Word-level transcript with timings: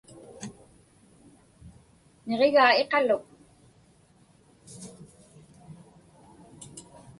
Niġigaa 2.27 2.71
iqaluk. 2.81 3.23